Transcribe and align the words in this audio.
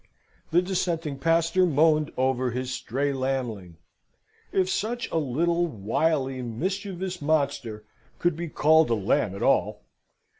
The 0.49 0.63
Dissenting 0.63 1.19
pastor 1.19 1.63
moaned 1.63 2.11
over 2.17 2.49
his 2.49 2.73
stray 2.73 3.13
lambling 3.13 3.77
if 4.51 4.67
such 4.67 5.07
a 5.11 5.17
little, 5.17 5.67
wily, 5.67 6.41
mischievous 6.41 7.21
monster 7.21 7.83
could 8.17 8.35
be 8.35 8.47
called 8.49 8.89
a 8.89 8.95
lamb 8.95 9.35
at 9.35 9.43
all. 9.43 9.83